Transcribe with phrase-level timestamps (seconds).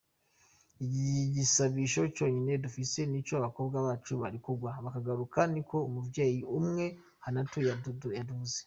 [0.85, 6.85] "Igisabisho conyene dufise nuko abakobwa bacu borekugwa bakagaruka," niko umuvyeyi umwe,
[7.23, 8.55] Hannatu Daudu yavuze.